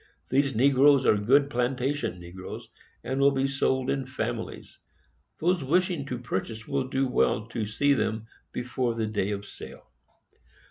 These 0.29 0.55
Negroes 0.55 1.05
are 1.05 1.15
good 1.15 1.47
Plantation 1.51 2.19
Negroes, 2.19 2.69
and 3.03 3.19
will 3.19 3.29
be 3.29 3.47
sold 3.47 3.91
in 3.91 4.07
families. 4.07 4.79
Those 5.39 5.63
wishing 5.63 6.07
to 6.07 6.17
purchase 6.17 6.67
will 6.67 6.87
do 6.87 7.07
well 7.07 7.45
to 7.49 7.67
see 7.67 7.93
them 7.93 8.25
before 8.51 8.95
the 8.95 9.05
day 9.05 9.29
of 9.29 9.45
sale. 9.45 9.85